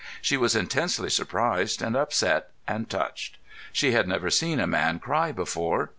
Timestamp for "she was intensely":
0.19-1.11